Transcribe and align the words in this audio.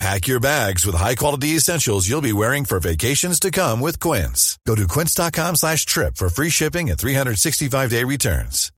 Pack 0.00 0.26
your 0.26 0.40
bags 0.40 0.84
with 0.84 0.96
high-quality 0.96 1.56
essentials 1.56 2.08
you'll 2.08 2.20
be 2.20 2.32
wearing 2.32 2.64
for 2.64 2.80
vacations 2.80 3.38
to 3.40 3.50
come 3.50 3.80
with 3.80 4.00
Quince. 4.00 4.58
Go 4.66 4.74
to 4.74 4.86
quince.com 4.88 5.56
slash 5.56 5.86
trip 5.86 6.16
for 6.16 6.28
free 6.28 6.50
shipping 6.50 6.90
and 6.90 6.98
365-day 6.98 8.04
returns. 8.04 8.70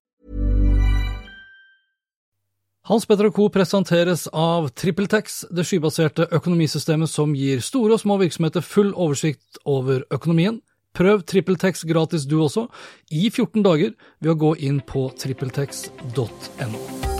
Hans 2.86 3.04
Petter 3.04 3.30
Co. 3.30 3.48
presenteres 3.48 4.28
av 4.30 4.68
TrippelTex, 4.68 5.40
det 5.50 5.64
skybaserte 5.66 6.28
økonomisystemet 6.30 7.10
som 7.10 7.32
gir 7.34 7.58
store 7.58 7.96
og 7.96 8.02
små 8.04 8.20
virksomheter 8.20 8.62
full 8.62 8.92
oversikt 8.94 9.58
over 9.66 10.04
økonomien. 10.14 10.60
Prøv 10.94 11.26
TrippelTex 11.26 11.82
gratis 11.90 12.28
du 12.30 12.38
også, 12.44 12.68
i 13.10 13.26
14 13.26 13.66
dager, 13.66 13.98
ved 14.22 14.36
å 14.36 14.38
gå 14.38 14.54
inn 14.70 14.78
på 14.86 15.08
trippeltex.no. 15.18 17.15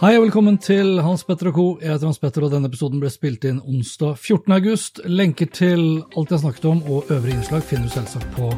Hei 0.00 0.14
og 0.16 0.22
velkommen 0.22 0.54
til 0.56 0.94
Hans 1.04 1.26
Petter 1.28 1.50
og 1.50 1.58
co. 1.58 1.64
Jeg 1.76 1.92
heter 1.92 2.08
Hans 2.08 2.18
Petter, 2.22 2.46
og 2.46 2.54
denne 2.54 2.70
episoden 2.70 3.02
ble 3.02 3.10
spilt 3.12 3.42
inn 3.44 3.58
onsdag 3.68 4.14
14. 4.16 4.54
august. 4.56 5.02
Lenker 5.04 5.50
til 5.52 5.82
alt 6.16 6.32
jeg 6.32 6.40
snakket 6.40 6.68
om 6.70 6.80
og 6.88 7.10
øvrige 7.12 7.36
innslag 7.36 7.60
finner 7.68 7.84
du 7.84 7.92
selvsagt 7.92 8.30
på 8.32 8.48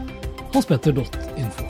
hanspetter.info. 0.55 1.67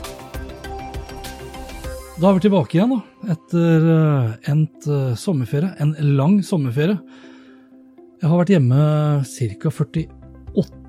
Da 2.21 2.29
er 2.29 2.37
vi 2.37 2.45
tilbake 2.45 2.77
igjen, 2.77 2.93
da, 2.93 3.33
etter 3.33 3.89
uh, 3.89 4.31
endt 4.53 4.85
uh, 4.93 5.15
sommerferie. 5.17 5.73
En 5.81 5.97
lang 6.21 6.43
sommerferie. 6.45 6.99
Jeg 8.21 8.29
har 8.29 8.43
vært 8.43 8.53
hjemme 8.53 8.83
ca. 9.25 9.73
48 9.73 10.22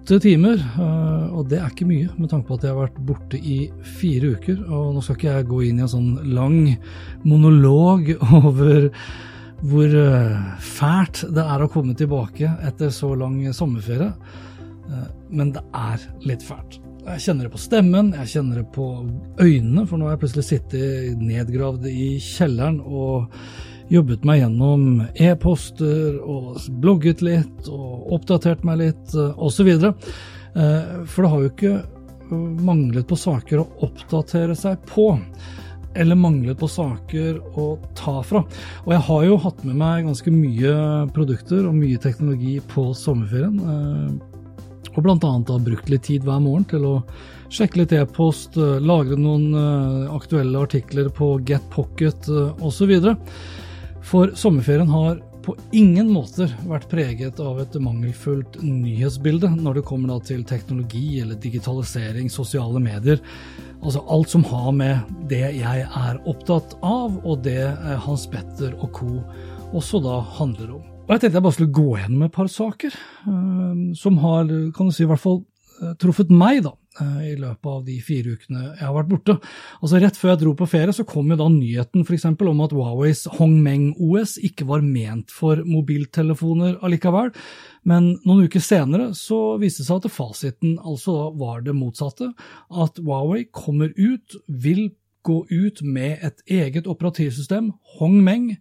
timer, 0.08 0.60
uh, 0.77 1.33
og 1.38 1.48
det 1.50 1.58
er 1.60 1.72
ikke 1.72 1.88
mye 1.88 2.10
med 2.19 2.30
tanke 2.33 2.48
på 2.48 2.58
at 2.58 2.66
jeg 2.66 2.74
har 2.74 2.83
vært 2.86 3.02
borte 3.08 3.38
i 3.41 3.58
fire 3.98 4.34
uker. 4.36 4.61
Og 4.69 4.94
nå 4.94 5.05
skal 5.05 5.19
ikke 5.19 5.36
jeg 5.38 5.48
gå 5.50 5.61
inn 5.69 5.80
i 5.80 5.84
en 5.86 5.92
sånn 5.94 6.11
lang 6.36 6.58
monolog 7.24 8.12
over 8.41 8.91
hvor 9.64 9.92
fælt 10.61 11.22
det 11.33 11.44
er 11.55 11.62
å 11.64 11.70
komme 11.72 11.94
tilbake 11.96 12.50
etter 12.69 12.91
så 12.92 13.14
lang 13.16 13.38
sommerferie, 13.56 14.11
men 15.33 15.55
det 15.55 15.62
er 15.72 16.02
litt 16.28 16.44
fælt. 16.44 16.83
Jeg 17.05 17.20
kjenner 17.20 17.46
det 17.46 17.52
på 17.52 17.61
stemmen, 17.61 18.11
jeg 18.16 18.30
kjenner 18.33 18.61
det 18.61 18.66
på 18.72 18.89
øynene, 19.41 19.83
for 19.89 20.00
nå 20.00 20.06
har 20.06 20.14
jeg 20.14 20.22
plutselig 20.22 20.44
sittet 20.48 21.20
nedgravd 21.20 21.89
i 21.89 22.14
kjelleren 22.20 22.78
og 22.84 23.33
jobbet 23.92 24.24
meg 24.24 24.40
gjennom 24.40 25.02
e-poster 25.14 26.16
og 26.20 26.56
blogget 26.82 27.24
litt 27.24 27.68
og 27.68 28.14
oppdatert 28.16 28.64
meg 28.64 28.80
litt 28.80 29.14
osv. 29.14 29.70
For 30.54 31.20
det 31.20 31.30
har 31.32 31.44
jo 31.44 31.50
ikke 31.50 31.74
manglet 32.64 33.06
på 33.10 33.18
saker 33.18 33.60
å 33.60 33.68
oppdatere 33.86 34.56
seg 34.56 34.80
på. 34.88 35.12
Eller 35.94 36.18
manglet 36.18 36.58
på 36.58 36.66
saker 36.66 37.38
å 37.60 37.66
ta 37.94 38.16
fra. 38.27 38.42
Og 38.82 38.94
jeg 38.96 39.06
har 39.08 39.27
jo 39.28 39.40
hatt 39.44 39.60
med 39.66 39.78
meg 39.78 40.08
ganske 40.08 40.32
mye 40.34 40.77
produkter 41.14 41.68
og 41.68 41.77
mye 41.78 42.00
teknologi 42.02 42.56
på 42.72 42.88
sommerferien 42.98 43.60
og 44.94 45.02
bl.a. 45.02 45.16
har 45.18 45.64
brukt 45.66 45.88
litt 45.90 46.05
tid 46.06 46.22
hver 46.27 46.42
morgen 46.42 46.66
til 46.70 46.84
å 46.86 46.94
sjekke 47.52 47.80
litt 47.80 47.94
e-post, 47.96 48.55
lagre 48.56 49.18
noen 49.18 49.50
aktuelle 50.14 50.62
artikler 50.62 51.11
på 51.14 51.34
Get 51.46 51.67
Pocket 51.74 52.28
osv. 52.62 52.94
For 54.05 54.35
sommerferien 54.37 54.91
har 54.92 55.23
på 55.45 55.55
ingen 55.77 56.09
måter 56.13 56.53
vært 56.69 56.87
preget 56.89 57.41
av 57.42 57.59
et 57.61 57.75
mangelfullt 57.81 58.57
nyhetsbilde 58.65 59.51
når 59.59 59.79
det 59.79 59.85
kommer 59.89 60.20
til 60.25 60.45
teknologi 60.48 61.20
eller 61.20 61.41
digitalisering, 61.41 62.31
sosiale 62.33 62.81
medier. 62.81 63.20
Altså 63.83 64.05
alt 64.09 64.33
som 64.33 64.45
har 64.48 64.70
med 64.77 65.17
det 65.29 65.42
jeg 65.59 65.85
er 65.85 66.20
opptatt 66.31 66.77
av, 66.81 67.19
og 67.25 67.42
det 67.45 67.61
Hans 68.07 68.27
Petter 68.33 68.77
og 68.79 68.92
co. 68.97 69.11
også 69.73 70.01
da 70.05 70.21
handler 70.39 70.77
om. 70.79 70.85
Og 71.05 71.11
Jeg 71.13 71.21
tenkte 71.21 71.36
jeg 71.36 71.45
bare 71.45 71.57
skulle 71.59 71.77
gå 71.81 71.89
gjennom 71.98 72.23
et 72.25 72.33
par 72.33 72.48
saker 72.48 72.95
uh, 73.27 73.92
som 73.97 74.17
har 74.23 74.48
kan 74.77 74.89
du 74.89 74.95
si, 74.95 75.05
i 75.05 75.11
hvert 75.11 75.21
fall 75.21 75.42
uh, 75.83 75.92
truffet 76.01 76.33
meg 76.33 76.63
da, 76.65 76.73
i 77.02 77.34
løpet 77.38 77.70
av 77.70 77.80
de 77.86 77.96
fire 78.05 78.34
ukene 78.36 78.62
jeg 78.77 78.84
har 78.84 78.94
vært 78.94 79.10
borte. 79.10 79.36
Altså 79.80 80.00
Rett 80.02 80.18
før 80.18 80.32
jeg 80.32 80.40
dro 80.44 80.55
på 80.58 80.68
ferie, 80.70 80.94
så 80.94 81.06
kom 81.08 81.32
jo 81.32 81.38
da 81.40 81.48
nyheten 81.50 82.05
for 82.06 82.16
eksempel, 82.16 82.50
om 82.52 82.62
at 82.64 82.74
Huaweis 82.77 83.24
Hongmeng-OS 83.38 84.36
ikke 84.46 84.68
var 84.68 84.84
ment 84.86 85.34
for 85.34 85.62
mobiltelefoner 85.66 86.78
allikevel. 86.84 87.32
Men 87.88 88.14
noen 88.24 88.46
uker 88.48 88.62
senere 88.64 89.10
så 89.18 89.58
viste 89.60 89.82
det 89.82 89.90
seg 89.90 90.02
at 90.05 90.14
fasiten 90.14 90.77
altså 90.78 91.16
da 91.18 91.30
var 91.40 91.64
det 91.66 91.77
motsatte. 91.77 92.30
At 92.70 93.00
Huawei 93.02 93.46
kommer 93.50 93.92
ut, 93.96 94.38
vil 94.48 94.88
gå 95.24 95.38
ut 95.48 95.80
med 95.82 96.20
et 96.24 96.42
eget 96.52 96.88
operativsystem, 96.90 97.72
Hongmeng, 97.98 98.52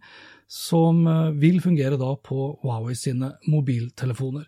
som 0.50 1.02
vil 1.40 1.60
fungere 1.64 1.98
da 2.00 2.12
på 2.20 2.46
Huawei 2.62 2.94
sine 2.98 3.32
mobiltelefoner. 3.50 4.44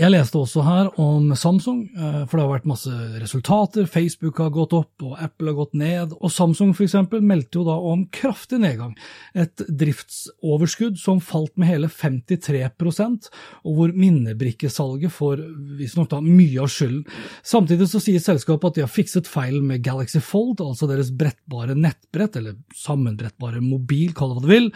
Jeg 0.00 0.12
leste 0.12 0.40
også 0.40 0.64
her 0.66 0.90
om 1.00 1.30
Samsung, 1.38 1.84
for 1.94 2.36
det 2.36 2.42
har 2.44 2.52
vært 2.52 2.68
masse 2.68 2.92
resultater. 3.20 3.86
Facebook 3.90 4.40
har 4.42 4.52
gått 4.54 4.74
opp, 4.76 4.92
og 5.04 5.18
Apple 5.22 5.52
har 5.52 5.58
gått 5.58 5.76
ned. 5.78 6.14
Og 6.20 6.32
Samsung 6.32 6.72
f.eks. 6.74 6.96
meldte 7.20 7.60
jo 7.60 7.66
da 7.68 7.76
om 7.76 8.06
kraftig 8.14 8.58
nedgang. 8.64 8.96
Et 9.36 9.64
driftsoverskudd 9.68 10.98
som 11.00 11.22
falt 11.22 11.54
med 11.60 11.70
hele 11.70 11.90
53% 11.92 13.30
og 13.64 13.76
hvor 13.76 13.94
minnebrikkesalget 13.96 15.12
får 15.14 15.42
visstnok 15.78 16.10
da 16.12 16.20
mye 16.24 16.62
av 16.64 16.70
skylden. 16.72 17.04
Samtidig 17.46 17.88
så 17.90 18.00
sier 18.02 18.22
selskapet 18.22 18.72
at 18.72 18.78
de 18.78 18.84
har 18.84 18.92
fikset 18.92 19.28
feil 19.30 19.60
med 19.64 19.84
Galaxy 19.84 20.20
Fold, 20.24 20.62
altså 20.64 20.88
deres 20.90 21.12
brettbare 21.14 21.76
nettbrett, 21.78 22.38
eller 22.40 22.58
sammenbrettbare 22.78 23.62
mobil, 23.64 24.12
kall 24.16 24.32
det 24.32 24.38
hva 24.38 24.44
du 24.44 24.50
vil, 24.50 24.70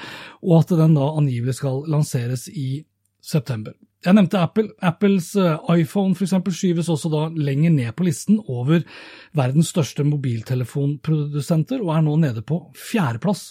og 0.45 0.58
at 0.59 0.73
den 0.79 0.97
da 0.99 1.13
angivelig 1.19 1.59
skal 1.61 1.85
lanseres 1.91 2.49
i 2.51 2.85
september. 3.25 3.77
Jeg 4.07 4.15
nevnte 4.15 4.39
Apple. 4.39 4.69
Apples 4.79 5.33
iPhone 5.75 6.15
for 6.15 6.23
eksempel, 6.23 6.55
skyves 6.55 6.87
også 6.93 7.11
da 7.11 7.25
lenger 7.35 7.73
ned 7.75 7.97
på 7.99 8.05
listen 8.07 8.39
over 8.47 8.85
verdens 9.37 9.73
største 9.73 10.05
mobiltelefonprodusenter, 10.07 11.83
og 11.83 11.91
er 11.97 12.05
nå 12.07 12.15
nede 12.23 12.45
på 12.47 12.61
fjerdeplass 12.79 13.49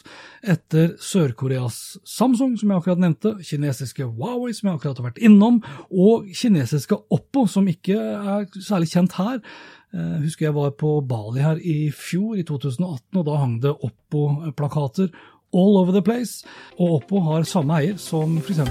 etter 0.48 0.94
Sør-Koreas 1.04 1.98
Samsung, 2.08 2.56
som 2.56 2.72
jeg 2.72 2.80
akkurat 2.80 3.04
nevnte, 3.04 3.36
kinesiske 3.44 4.08
Huawei, 4.08 4.54
som 4.56 4.72
jeg 4.72 4.80
akkurat 4.80 5.02
har 5.04 5.10
vært 5.10 5.24
innom, 5.28 5.60
og 5.92 6.32
kinesiske 6.32 6.96
Oppo, 7.12 7.44
som 7.52 7.68
ikke 7.68 8.00
er 8.00 8.48
særlig 8.56 8.94
kjent 8.96 9.20
her. 9.20 9.44
Jeg 9.92 10.24
husker 10.30 10.48
jeg 10.48 10.56
var 10.56 10.72
på 10.80 10.98
Bali 11.08 11.44
her 11.44 11.60
i 11.60 11.90
fjor, 11.92 12.40
i 12.40 12.48
2018, 12.48 13.20
og 13.20 13.28
da 13.28 13.42
hang 13.44 13.60
det 13.64 13.76
Oppo-plakater 13.76 15.12
all 15.54 15.78
over 15.78 15.94
the 15.96 16.02
place. 16.02 16.44
Og 16.78 17.00
Oppo 17.02 17.22
har 17.30 17.48
samme 17.48 17.80
eier 17.80 17.98
som 18.02 18.38
f.eks. 18.42 18.62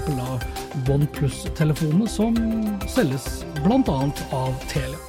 OnePlus-telefonene, 0.87 2.07
som 2.11 2.37
selges 2.89 3.43
bl.a. 3.63 3.99
av 4.35 4.55
Telia. 4.71 5.01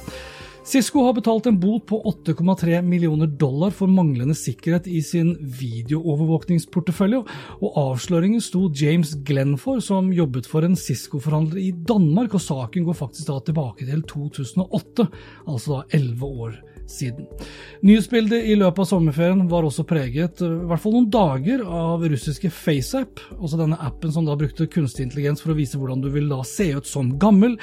Cisco 0.69 1.01
har 1.01 1.15
betalt 1.17 1.47
en 1.49 1.55
bot 1.57 1.87
på 1.89 1.97
8,3 2.05 2.83
millioner 2.85 3.25
dollar 3.41 3.71
for 3.73 3.89
manglende 3.89 4.35
sikkerhet 4.37 4.85
i 4.85 4.99
sin 5.01 5.31
videoovervåkningsportefølje, 5.57 7.23
og 7.57 7.79
avsløringen 7.81 8.43
sto 8.43 8.67
James 8.69 9.15
Glenn 9.25 9.55
for, 9.57 9.81
som 9.81 10.11
jobbet 10.13 10.45
for 10.45 10.67
en 10.67 10.77
Cisco-forhandler 10.77 11.63
i 11.63 11.71
Danmark, 11.73 12.37
og 12.37 12.45
saken 12.45 12.85
går 12.85 12.99
faktisk 13.01 13.31
da 13.31 13.39
tilbake 13.47 13.89
til 13.89 14.05
2008, 14.13 15.07
altså 15.49 15.79
da 15.79 15.97
11 15.97 16.29
år 16.29 16.59
siden. 16.89 17.27
Nyhetsbildet 17.85 18.49
i 18.49 18.57
løpet 18.59 18.83
av 18.83 18.89
sommerferien 18.89 19.45
var 19.51 19.67
også 19.67 19.85
preget, 19.87 20.41
i 20.43 20.67
hvert 20.69 20.83
fall 20.83 20.95
noen 20.97 21.09
dager, 21.13 21.63
av 21.63 22.03
russiske 22.09 22.51
FaceApp, 22.53 23.21
altså 23.39 23.59
denne 23.59 23.79
appen 23.85 24.13
som 24.13 24.27
da 24.27 24.37
brukte 24.39 24.69
kunstig 24.71 25.07
intelligens 25.07 25.43
for 25.43 25.53
å 25.53 25.57
vise 25.59 25.79
hvordan 25.79 26.03
du 26.03 26.11
vil 26.13 26.29
da 26.31 26.41
se 26.47 26.71
ut 26.75 26.89
som 26.89 27.15
gammel. 27.21 27.57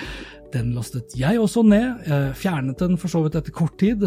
Den 0.54 0.70
lastet 0.76 1.16
jeg 1.18 1.40
også 1.42 1.64
ned, 1.66 2.06
fjernet 2.38 2.78
den 2.80 2.94
for 3.00 3.12
så 3.12 3.24
vidt 3.24 3.36
etter 3.40 3.54
kort 3.54 3.74
tid, 3.82 4.06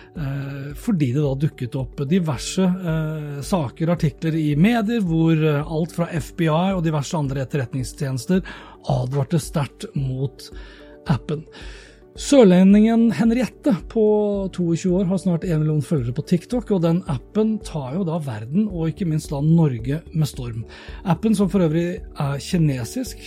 fordi 0.84 1.10
det 1.12 1.24
da 1.24 1.32
dukket 1.42 1.76
opp 1.76 2.04
diverse 2.08 2.64
eh, 2.64 3.40
saker 3.44 3.90
artikler 3.92 4.38
i 4.38 4.54
medier 4.56 5.02
hvor 5.04 5.42
alt 5.60 5.96
fra 5.96 6.06
FBI 6.14 6.76
og 6.76 6.84
diverse 6.86 7.18
andre 7.18 7.42
etterretningstjenester 7.44 8.46
advarte 8.94 9.42
sterkt 9.42 9.90
mot 9.98 10.48
appen. 11.12 11.44
Sørlendingen 12.16 13.10
Henriette 13.12 13.74
på 13.92 14.02
22 14.56 14.88
år 14.96 15.08
har 15.10 15.18
snart 15.20 15.42
1 15.44 15.58
million 15.60 15.82
følgere 15.84 16.14
på 16.16 16.22
TikTok, 16.24 16.70
og 16.72 16.78
den 16.80 17.02
appen 17.12 17.58
tar 17.60 17.90
jo 17.92 18.06
da 18.08 18.16
verden, 18.24 18.70
og 18.70 18.88
ikke 18.88 19.04
minst 19.04 19.34
da 19.34 19.42
Norge, 19.44 19.98
med 20.14 20.30
storm. 20.30 20.62
Appen 21.04 21.36
som 21.36 21.50
for 21.52 21.66
øvrig 21.66 21.98
er 22.00 22.38
kinesisk, 22.40 23.20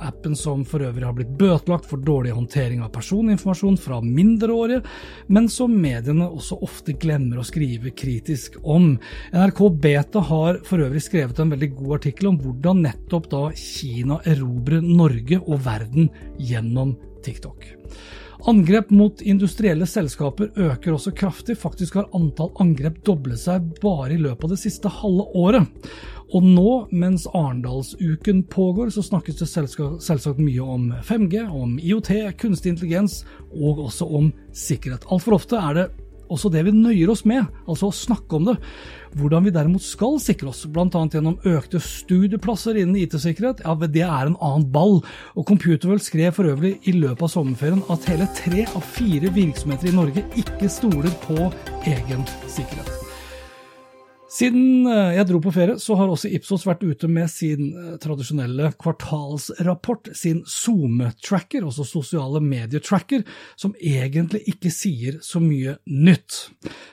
appen 0.00 0.32
som 0.40 0.62
for 0.64 0.80
øvrig 0.86 1.04
har 1.04 1.18
blitt 1.18 1.34
bøtelagt 1.36 1.90
for 1.90 2.00
dårlig 2.00 2.32
håndtering 2.32 2.80
av 2.80 2.94
personinformasjon 2.94 3.76
fra 3.82 3.98
mindreårige, 4.06 4.80
men 5.28 5.50
som 5.52 5.76
mediene 5.76 6.30
også 6.30 6.62
ofte 6.64 6.96
glemmer 6.96 7.42
å 7.42 7.44
skrive 7.44 7.92
kritisk 7.92 8.56
om. 8.64 8.94
NRK 9.36 9.62
Beta 9.84 10.24
har 10.30 10.62
for 10.64 10.80
øvrig 10.86 11.04
skrevet 11.04 11.44
en 11.44 11.52
veldig 11.52 11.74
god 11.76 11.98
artikkel 11.98 12.32
om 12.32 12.40
hvordan 12.40 12.80
nettopp 12.88 13.28
da 13.36 13.44
Kina 13.52 14.22
erobrer 14.24 14.80
Norge 14.80 15.42
og 15.44 15.60
verden 15.68 16.08
gjennom 16.40 16.96
TikTok. 17.20 17.68
Angrep 18.48 18.90
mot 18.90 19.20
industrielle 19.20 19.86
selskaper 19.86 20.48
øker 20.56 20.94
også 20.94 21.12
kraftig, 21.16 21.58
faktisk 21.60 21.98
har 21.98 22.08
antall 22.16 22.52
angrep 22.62 23.02
doblet 23.04 23.40
seg 23.42 23.66
bare 23.82 24.14
i 24.14 24.20
løpet 24.20 24.46
av 24.46 24.54
det 24.54 24.60
siste 24.62 24.92
halve 25.00 25.26
året. 25.36 25.90
Og 26.30 26.46
nå, 26.46 26.72
mens 26.94 27.26
Arendalsuken 27.34 28.44
pågår, 28.48 28.92
så 28.94 29.02
snakkes 29.02 29.40
det 29.42 29.48
selvsagt 29.50 30.40
mye 30.40 30.62
om 30.62 30.88
5G, 31.04 31.42
om 31.50 31.76
IOT, 31.82 32.12
kunstig 32.40 32.76
intelligens 32.76 33.24
og 33.50 33.82
også 33.88 34.06
om 34.06 34.30
sikkerhet. 34.56 35.08
Altfor 35.10 35.36
ofte 35.40 35.60
er 35.60 35.76
det 35.76 35.88
også 36.30 36.50
det 36.52 36.64
vi 36.66 36.74
nøyer 36.74 37.12
oss 37.12 37.24
med, 37.28 37.48
altså 37.66 37.90
å 37.90 37.96
snakke 37.96 38.38
om 38.38 38.48
det. 38.50 38.56
Hvordan 39.18 39.46
vi 39.46 39.52
derimot 39.54 39.82
skal 39.82 40.20
sikre 40.22 40.52
oss, 40.52 40.62
bl.a. 40.70 40.86
gjennom 40.86 41.40
økte 41.50 41.82
studieplasser 41.82 42.78
innen 42.78 43.00
IT-sikkerhet, 43.02 43.64
ja, 43.66 43.74
det 43.74 44.06
er 44.06 44.30
en 44.30 44.38
annen 44.38 44.68
ball. 44.70 45.00
Og 45.34 45.48
Computerworld 45.50 46.04
skrev 46.06 46.36
for 46.38 46.50
øvrig 46.52 46.76
i 46.86 46.94
løpet 46.94 47.26
av 47.26 47.34
sommerferien 47.34 47.84
at 47.90 48.08
hele 48.12 48.30
tre 48.38 48.66
av 48.70 48.86
fire 48.96 49.34
virksomheter 49.34 49.90
i 49.90 49.98
Norge 49.98 50.26
ikke 50.38 50.70
stoler 50.70 51.14
på 51.26 51.50
egen 51.90 52.26
sikkerhet. 52.46 52.99
Siden 54.30 54.86
eh, 54.86 55.16
jeg 55.16 55.26
dro 55.26 55.40
på 55.42 55.50
ferie, 55.54 55.74
så 55.82 55.96
har 55.98 56.10
også 56.10 56.30
Ipsos 56.30 56.62
vært 56.68 56.84
ute 56.86 57.08
med 57.10 57.26
sin 57.32 57.72
eh, 57.74 57.94
tradisjonelle 58.02 58.68
kvartalsrapport, 58.78 60.12
sin 60.14 60.44
SoMe-tracker, 60.46 61.64
altså 61.66 61.86
sosiale 61.88 62.38
medietracker, 62.44 63.24
som 63.58 63.74
egentlig 63.74 64.44
ikke 64.52 64.70
sier 64.70 65.18
så 65.26 65.42
mye 65.42 65.74
nytt. 65.90 66.38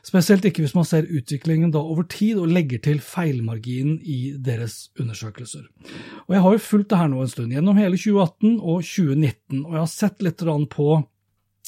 Spesielt 0.06 0.48
ikke 0.50 0.66
hvis 0.66 0.74
man 0.78 0.88
ser 0.90 1.06
utviklingen 1.06 1.74
da 1.76 1.84
over 1.84 2.08
tid 2.10 2.42
og 2.42 2.50
legger 2.56 2.82
til 2.88 3.04
feilmarginen 3.06 4.00
i 4.02 4.34
deres 4.42 4.88
undersøkelser. 4.98 5.68
Og 6.26 6.34
Jeg 6.34 6.42
har 6.42 6.58
jo 6.58 6.64
fulgt 6.72 6.90
det 6.90 7.04
her 7.04 7.12
nå 7.14 7.22
en 7.22 7.30
stund, 7.36 7.54
gjennom 7.54 7.78
hele 7.78 8.02
2018 8.02 8.58
og 8.58 8.82
2019, 8.82 9.62
og 9.62 9.78
jeg 9.78 9.84
har 9.84 9.94
sett 9.94 10.26
litt 10.26 10.42
på 10.74 10.90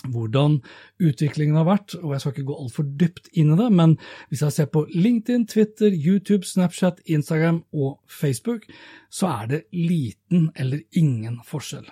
hvordan 0.08 0.60
utviklingen 1.04 1.58
har 1.60 1.68
vært, 1.68 1.96
og 2.00 2.14
jeg 2.14 2.24
skal 2.24 2.36
ikke 2.36 2.48
gå 2.50 2.58
altfor 2.64 2.90
dypt 3.00 3.30
inn 3.34 3.54
i 3.54 3.60
det, 3.60 3.70
men 3.76 3.96
hvis 4.30 4.44
jeg 4.46 4.56
ser 4.56 4.70
på 4.74 4.86
LinkedIn, 4.94 5.48
Twitter, 5.52 5.92
YouTube, 5.92 6.48
Snapchat, 6.48 7.02
Instagram 7.06 7.64
og 7.74 8.00
Facebook, 8.08 8.68
så 9.10 9.32
er 9.42 9.50
det 9.54 9.64
liten 9.76 10.50
eller 10.56 10.86
ingen 10.98 11.42
forskjell. 11.46 11.90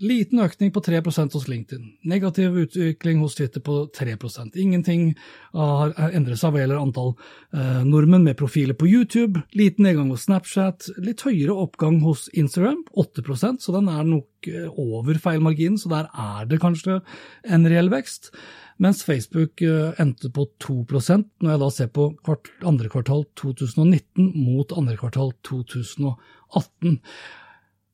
Liten 0.00 0.40
økning 0.40 0.70
på 0.72 0.80
3% 0.80 1.34
hos 1.36 1.46
LinkedIn. 1.50 1.90
Negativ 2.08 2.54
utvikling 2.56 3.18
hos 3.20 3.34
Twitter 3.36 3.60
på 3.60 3.82
3% 3.92 4.54
Ingenting 4.56 5.10
har 5.52 5.92
endret 6.08 6.40
seg 6.40 6.54
hva 6.54 6.62
gjelder 6.62 6.80
antall 6.80 7.10
eh, 7.52 7.82
nordmenn 7.84 8.24
med 8.24 8.38
profiler 8.40 8.78
på 8.80 8.88
YouTube. 8.88 9.42
Liten 9.52 9.84
nedgang 9.84 10.08
hos 10.08 10.24
Snapchat. 10.24 10.88
Litt 11.04 11.26
høyere 11.26 11.52
oppgang 11.66 11.98
hos 12.06 12.30
Instagram, 12.32 12.80
8 12.96 13.58
så 13.60 13.74
den 13.76 13.90
er 13.92 14.08
nok 14.08 14.48
eh, 14.48 14.70
over 14.72 15.20
feilmarginen, 15.20 15.76
så 15.76 15.92
der 15.92 16.08
er 16.16 16.48
det 16.48 16.62
kanskje 16.64 17.02
en 17.44 17.68
reell 17.68 17.92
vekst. 17.92 18.32
Mens 18.80 19.04
Facebook 19.04 19.60
eh, 19.60 19.92
endte 20.00 20.32
på 20.32 20.48
2% 20.64 21.44
når 21.44 21.52
jeg 21.52 21.60
da 21.60 21.70
ser 21.76 21.92
på 21.92 22.08
andre 22.64 22.88
kvartal 22.88 23.26
2019 23.36 24.32
mot 24.48 24.72
andre 24.72 24.96
kvartal 24.96 25.34
2018. 25.44 26.96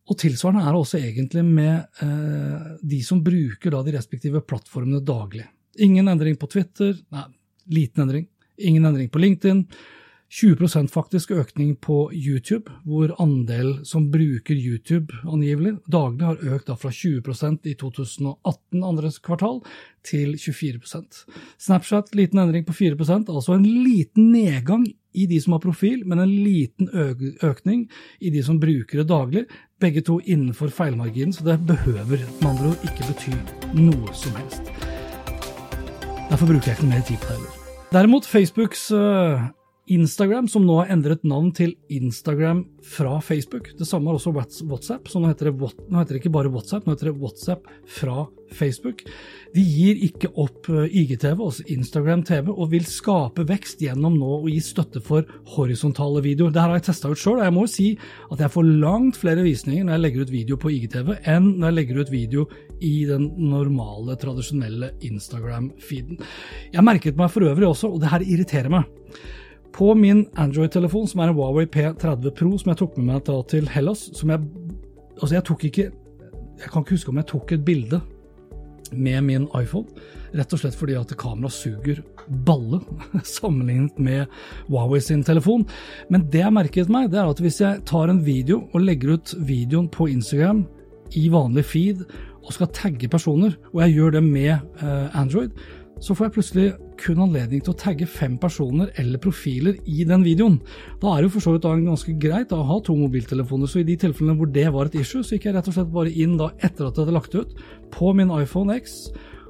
Og 0.07 0.19
tilsvarende 0.21 0.63
er 0.63 0.71
det 0.71 0.81
også 0.81 1.01
egentlig 1.03 1.43
med 1.47 2.03
eh, 2.05 2.71
de 2.83 3.03
som 3.03 3.25
bruker 3.27 3.75
da, 3.75 3.83
de 3.83 3.97
respektive 3.97 4.43
plattformene 4.47 5.03
daglig. 5.03 5.47
Ingen 5.83 6.09
endring 6.09 6.39
på 6.39 6.49
Twitter, 6.53 6.95
nei, 7.13 7.27
liten 7.75 8.07
endring. 8.07 8.29
Ingen 8.57 8.87
endring 8.87 9.11
på 9.13 9.21
LinkedIn. 9.21 9.67
20% 10.33 10.91
faktisk 10.91 11.31
økning 11.31 11.77
på 11.79 12.11
YouTube, 12.11 12.73
hvor 12.83 13.13
andel 13.23 13.85
som 13.87 14.09
bruker 14.11 14.59
YouTube 14.59 15.15
angivelig 15.23 15.77
daglig 15.87 16.27
har 16.27 16.57
økt 16.57 16.73
fra 16.81 16.91
20% 16.91 17.69
i 17.71 17.77
2018 17.79 18.83
andre 18.83 19.13
kvartal 19.23 19.61
til 20.07 20.35
24% 20.35 21.23
Snapchat 21.63 22.11
liten 22.19 22.43
endring 22.43 22.67
på 22.67 22.75
4% 22.75 23.31
altså 23.31 23.55
en 23.55 23.69
liten 23.87 24.33
nedgang 24.35 24.89
i 25.17 25.25
de 25.31 25.39
som 25.41 25.55
har 25.57 25.63
profil, 25.65 26.03
men 26.05 26.21
en 26.21 26.33
liten 26.45 26.91
økning 27.47 27.87
i 28.21 28.31
de 28.35 28.43
som 28.45 28.59
bruker 28.61 29.01
det 29.01 29.09
daglig. 29.09 29.47
Begge 29.81 30.01
to 30.01 30.21
innenfor 30.25 30.69
feilmarginen, 30.69 31.33
så 31.33 31.45
det 31.45 31.67
behøver 31.67 32.19
med 32.41 32.51
andre 32.51 32.69
ord 32.69 32.85
ikke 32.85 33.05
bety 33.11 33.33
noe 33.77 34.15
som 34.17 34.33
helst. 34.39 34.71
Derfor 36.31 36.47
bruker 36.47 36.71
jeg 36.71 36.79
ikke 36.79 36.89
mer 36.89 37.03
tid 37.05 37.17
på 37.21 37.29
det 37.29 37.37
heller. 37.37 37.53
Derimot 37.93 38.27
Facebooks 38.27 38.93
uh, 38.93 39.41
Instagram, 39.87 40.49
som 40.51 40.65
nå 40.67 40.81
har 40.81 40.89
endret 40.91 41.23
navn 41.23 41.53
til 41.55 41.77
Instagram 41.95 42.65
fra 42.83 43.21
Facebook. 43.23 43.69
Det 43.79 43.87
samme 43.87 44.11
har 44.11 44.19
også 44.19 44.33
WhatsApp, 44.35 45.07
så 45.07 45.21
nå 45.23 45.31
heter, 45.31 45.53
det, 45.53 45.69
nå 45.87 46.01
heter 46.01 46.17
det 46.17 46.23
ikke 46.25 46.33
bare 46.35 46.51
WhatsApp, 46.51 46.87
nå 46.87 46.97
heter 46.97 47.13
det 47.13 47.21
WhatsApp 47.21 47.69
fra 47.99 48.25
Facebook. 48.51 49.05
De 49.55 49.63
gir 49.63 50.01
ikke 50.09 50.33
opp 50.43 50.67
eh, 50.75 50.91
IGTV, 50.91 51.39
altså 51.39 51.67
Instagram 51.71 52.25
TV, 52.27 52.51
og 52.51 52.73
vil 52.75 52.89
skape 52.91 53.47
vekst 53.47 53.87
gjennom 53.87 54.19
nå 54.19 54.33
å 54.41 54.51
gi 54.51 54.59
støtte 54.65 55.03
for 55.07 55.27
horisontale 55.55 56.25
videoer. 56.25 56.51
Det 56.51 56.65
her 56.65 56.75
har 56.75 56.83
jeg 56.83 56.89
testa 56.91 57.15
ut 57.15 57.23
sjøl, 57.23 57.39
og 57.39 57.47
jeg 57.47 57.55
må 57.55 57.67
jo 57.69 57.73
si 57.77 57.89
at 58.27 58.43
jeg 58.43 58.55
får 58.59 58.69
langt 58.83 59.23
flere 59.23 59.47
visninger 59.47 59.87
når 59.87 59.99
jeg 59.99 60.07
legger 60.09 60.27
ut 60.27 60.35
video 60.35 60.61
på 60.67 60.75
IGTV, 60.81 61.15
enn 61.31 61.51
når 61.61 61.71
jeg 61.71 61.79
legger 61.79 62.03
ut 62.03 62.15
video 62.17 62.47
i 62.83 62.95
den 63.07 63.31
normale, 63.39 64.19
tradisjonelle 64.19 64.97
Instagram-feeden. 65.07 66.19
Jeg 66.75 66.91
merket 66.91 67.19
meg 67.19 67.31
for 67.31 67.47
øvrig 67.47 67.71
også, 67.71 67.95
og 67.95 68.03
det 68.03 68.11
her 68.11 68.27
irriterer 68.27 68.81
meg, 68.81 68.91
på 69.75 69.95
min 69.99 70.27
Android-telefon, 70.41 71.09
som 71.11 71.21
er 71.21 71.31
en 71.31 71.37
Huawei 71.37 71.67
P30 71.67 72.33
Pro, 72.37 72.57
som 72.59 72.73
jeg 72.73 72.81
tok 72.81 72.99
med 72.99 73.09
meg 73.11 73.47
til 73.51 73.69
Hellas 73.71 74.09
som 74.17 74.33
jeg, 74.33 74.45
altså 75.21 75.39
jeg 75.39 75.49
tok 75.51 75.65
ikke 75.71 75.91
Jeg 76.57 76.71
kan 76.73 76.83
ikke 76.83 76.97
huske 76.97 77.11
om 77.13 77.19
jeg 77.21 77.29
tok 77.29 77.53
et 77.53 77.65
bilde 77.65 77.99
med 78.97 79.25
min 79.27 79.43
iPhone, 79.59 79.85
rett 80.33 80.53
og 80.55 80.61
slett 80.63 80.77
fordi 80.79 80.95
at 80.97 81.11
kameraet 81.19 81.53
suger 81.53 81.99
balle 82.47 82.81
sammenlignet 83.37 83.99
med 84.01 84.33
Huawei 84.71 85.03
sin 85.05 85.25
telefon. 85.27 85.67
Men 86.09 86.25
det 86.33 86.41
jeg 86.41 86.55
merket 86.57 86.93
meg, 86.93 87.11
det 87.13 87.21
er 87.21 87.29
at 87.29 87.43
hvis 87.43 87.61
jeg 87.61 87.85
tar 87.85 88.09
en 88.09 88.23
video 88.25 88.63
og 88.73 88.87
legger 88.87 89.19
ut 89.19 89.35
videoen 89.37 89.91
på 89.93 90.09
Instagram 90.15 90.65
i 91.13 91.27
vanlig 91.29 91.67
feed 91.69 92.07
og 92.47 92.55
skal 92.55 92.73
tagge 92.73 93.11
personer, 93.11 93.57
og 93.75 93.83
jeg 93.85 93.99
gjør 93.99 94.17
det 94.17 94.25
med 94.25 94.53
eh, 94.55 95.19
Android, 95.19 95.53
så 96.01 96.15
får 96.15 96.29
jeg 96.29 96.37
plutselig 96.37 96.67
kun 97.01 97.23
anledning 97.25 97.63
til 97.65 97.75
å 97.75 97.79
tagge 97.79 98.09
fem 98.11 98.37
personer 98.41 98.91
eller 99.01 99.21
profiler 99.23 99.79
i 99.87 100.05
den 100.09 100.25
videoen. 100.27 100.59
Da 101.03 101.13
er 101.13 101.23
det 101.23 101.29
jo 101.29 101.35
for 101.37 101.47
så 101.47 101.55
vidt 101.57 101.69
ganske 101.87 102.17
greit 102.23 102.55
å 102.55 102.65
ha 102.69 102.81
to 102.85 102.97
mobiltelefoner, 102.99 103.71
så 103.71 103.83
i 103.83 103.87
de 103.89 103.99
tilfellene 104.07 104.37
hvor 104.41 104.51
det 104.53 104.67
var 104.75 104.91
et 104.91 104.99
issue, 105.03 105.25
så 105.25 105.37
gikk 105.37 105.49
jeg 105.51 105.57
rett 105.59 105.71
og 105.71 105.79
slett 105.79 105.95
bare 105.95 106.13
inn 106.13 106.37
da 106.41 106.51
etter 106.59 106.89
at 106.89 106.97
jeg 106.97 107.05
hadde 107.05 107.17
lagt 107.17 107.39
ut 107.39 107.57
på 107.95 108.13
min 108.17 108.33
iPhone 108.35 108.77
X, 108.81 108.99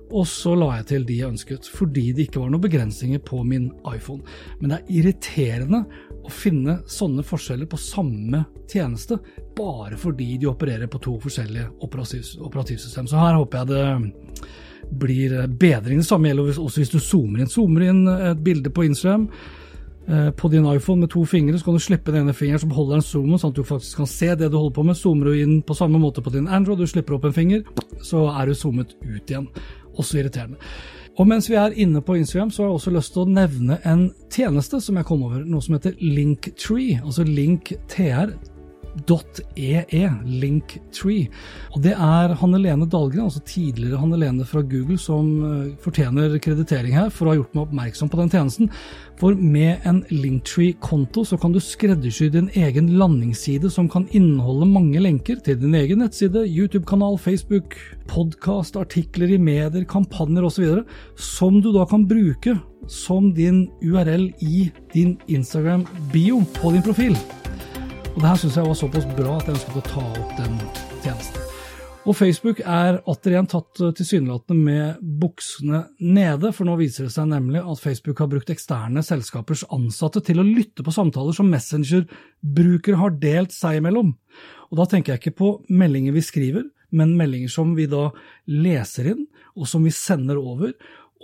og 0.07 0.27
så 0.31 0.53
la 0.55 0.77
jeg 0.79 0.87
til 0.93 1.07
de 1.07 1.17
jeg 1.19 1.33
ønsket, 1.33 1.67
fordi 1.67 2.13
det 2.15 2.29
ikke 2.29 2.45
var 2.45 2.53
noen 2.53 2.63
begrensninger 2.63 3.23
på 3.27 3.41
min 3.47 3.73
iPhone. 3.91 4.23
Men 4.61 4.71
det 4.71 4.79
er 4.79 4.93
irriterende 5.01 5.83
å 6.27 6.33
finne 6.33 6.81
sånne 6.91 7.25
forskjeller 7.27 7.69
på 7.71 7.79
samme 7.81 8.43
tjeneste, 8.71 9.19
bare 9.57 9.99
fordi 10.01 10.37
de 10.41 10.51
opererer 10.51 10.91
på 10.91 11.01
to 11.03 11.17
forskjellige 11.23 11.71
operativsystem. 11.87 13.07
Så 13.09 13.21
her 13.21 13.39
håper 13.39 13.63
jeg 13.63 13.71
det 13.71 14.91
blir 14.91 15.37
bedring. 15.47 16.01
Det 16.03 16.09
samme 16.09 16.31
gjelder 16.31 16.59
også 16.63 16.83
hvis 16.83 16.93
du 16.93 16.99
zoomer 17.03 17.43
inn. 17.43 17.51
Zoomer 17.51 17.87
inn 17.89 18.03
et 18.11 18.43
bilde 18.45 18.71
på 18.71 18.85
Instagram 18.87 19.27
eh, 20.09 20.29
på 20.31 20.51
din 20.53 20.69
iPhone 20.71 21.03
med 21.05 21.11
to 21.15 21.25
fingre, 21.27 21.59
så 21.59 21.67
kan 21.67 21.79
du 21.79 21.83
slippe 21.83 22.13
den 22.15 22.27
ene 22.27 22.37
fingeren 22.37 22.63
som 22.63 22.75
holder 22.77 22.99
den 22.99 23.07
zoomen, 23.07 23.41
sånn 23.41 23.55
at 23.55 23.59
du 23.59 23.67
faktisk 23.67 24.03
kan 24.03 24.11
se 24.11 24.33
det 24.35 24.51
du 24.51 24.59
holder 24.59 24.77
på 24.77 24.87
med. 24.87 24.99
Zoomer 24.99 25.31
du 25.31 25.41
inn 25.41 25.57
på 25.67 25.79
samme 25.79 26.01
måte 26.03 26.25
på 26.25 26.35
din 26.35 26.51
Android, 26.51 26.83
du 26.83 26.91
slipper 26.91 27.19
opp 27.19 27.27
en 27.27 27.37
finger, 27.37 27.65
så 28.05 28.29
er 28.35 28.47
du 28.47 28.59
zoomet 28.59 28.95
ut 29.03 29.25
igjen. 29.25 29.49
Også 29.97 30.21
irriterende. 30.21 30.61
Og 31.17 31.25
mens 31.29 31.49
vi 31.49 31.57
er 31.57 31.73
inne 31.81 32.03
på 32.05 32.15
Instagram, 32.19 32.51
så 32.51 32.63
har 32.63 32.69
jeg 32.69 32.75
også 32.81 32.93
lyst 32.93 33.15
til 33.15 33.23
å 33.25 33.31
nevne 33.39 33.79
en 33.89 34.11
tjeneste 34.33 34.83
som 34.85 34.99
jeg 35.01 35.09
kom 35.09 35.23
over, 35.25 35.47
noe 35.49 35.65
som 35.65 35.79
heter 35.79 35.97
Linktree, 36.03 36.99
altså 37.01 37.25
Link 37.25 37.73
TR 37.89 38.35
.ee, 39.05 40.09
Linktree. 40.25 41.29
Og 41.75 41.83
det 41.85 41.93
er 41.93 42.35
Hanne 42.41 42.61
Lene 42.63 42.89
Dahlgren, 42.89 43.29
altså 43.29 43.43
tidligere 43.47 44.01
Hanne 44.01 44.19
Lene 44.21 44.47
fra 44.49 44.63
Google, 44.65 44.99
som 45.01 45.29
uh, 45.43 45.75
fortjener 45.85 46.39
kreditering 46.43 46.97
her 46.97 47.11
for 47.13 47.27
å 47.27 47.33
ha 47.35 47.41
gjort 47.41 47.57
meg 47.57 47.67
oppmerksom 47.67 48.13
på 48.13 48.21
den 48.21 48.33
tjenesten. 48.33 48.71
For 49.21 49.37
med 49.37 49.85
en 49.89 50.03
Linktree-konto 50.13 51.25
så 51.29 51.39
kan 51.41 51.55
du 51.55 51.61
skreddersy 51.63 52.29
din 52.33 52.51
egen 52.57 52.93
landingsside 53.01 53.71
som 53.73 53.89
kan 53.93 54.09
inneholde 54.17 54.69
mange 54.69 55.01
lenker 55.03 55.41
til 55.45 55.59
din 55.61 55.77
egen 55.79 56.03
nettside, 56.05 56.45
YouTube-kanal, 56.45 57.17
Facebook, 57.21 57.79
podkast, 58.13 58.77
artikler 58.81 59.33
i 59.33 59.41
medier, 59.41 59.89
kampanjer 59.89 60.49
osv., 60.49 60.81
som 61.17 61.61
du 61.65 61.73
da 61.77 61.87
kan 61.89 62.07
bruke 62.09 62.59
som 62.93 63.33
din 63.35 63.67
URL 63.83 64.31
i 64.45 64.71
din 64.93 65.17
Instagram-bio 65.27 66.45
på 66.61 66.77
din 66.77 66.85
profil. 66.87 67.17
Og 68.17 68.23
det 68.23 68.31
her 68.31 68.39
syns 68.41 68.55
jeg 68.57 68.65
var 68.65 68.77
såpass 68.81 69.05
bra 69.13 69.33
at 69.37 69.45
jeg 69.45 69.59
ønsket 69.59 69.75
å 69.77 69.81
ta 69.85 70.03
opp 70.09 70.31
den 70.39 70.55
tjenesten. 71.05 71.43
Og 72.07 72.15
Facebook 72.17 72.63
er 72.63 73.01
atter 73.13 73.35
igjen 73.35 73.49
tatt 73.51 73.81
eh, 73.83 73.93
tilsynelatende 73.99 74.57
med 74.57 75.03
buksene 75.21 75.83
nede, 76.01 76.53
for 76.57 76.65
nå 76.65 76.79
viser 76.81 77.05
det 77.05 77.13
seg 77.13 77.29
nemlig 77.29 77.61
at 77.61 77.83
Facebook 77.83 78.23
har 78.23 78.31
brukt 78.33 78.53
eksterne 78.55 79.03
selskapers 79.05 79.67
ansatte 79.75 80.23
til 80.25 80.41
å 80.41 80.47
lytte 80.47 80.87
på 80.87 80.95
samtaler 80.95 81.37
som 81.37 81.51
Messenger-brukere 81.53 83.03
har 83.03 83.19
delt 83.21 83.53
seg 83.53 83.83
imellom. 83.83 84.15
Og 84.71 84.81
da 84.81 84.89
tenker 84.89 85.13
jeg 85.13 85.25
ikke 85.25 85.39
på 85.43 85.53
meldinger 85.69 86.17
vi 86.17 86.25
skriver, 86.25 86.65
men 86.97 87.19
meldinger 87.19 87.53
som 87.53 87.77
vi 87.77 87.85
da 87.91 88.07
leser 88.49 89.13
inn, 89.13 89.27
og 89.59 89.69
som 89.69 89.85
vi 89.85 89.93
sender 89.93 90.41
over, 90.41 90.73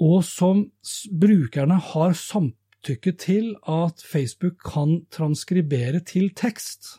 og 0.02 0.20
som 0.28 0.66
brukerne 1.08 1.80
har 1.92 2.12
samtale 2.18 2.61
samtykke 2.82 3.12
til 3.14 3.54
at 3.68 4.02
Facebook 4.02 4.58
kan 4.66 5.06
transkribere 5.10 6.00
til 6.00 6.32
tekst. 6.34 6.98